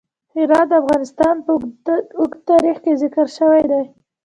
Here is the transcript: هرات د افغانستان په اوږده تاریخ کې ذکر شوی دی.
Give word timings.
هرات 0.35 0.67
د 0.69 0.73
افغانستان 0.81 1.35
په 1.45 1.51
اوږده 2.19 2.45
تاریخ 2.51 2.77
کې 2.83 2.99
ذکر 3.01 3.25
شوی 3.37 3.63
دی. 3.71 3.83